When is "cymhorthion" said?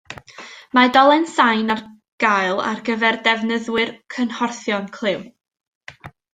4.17-4.93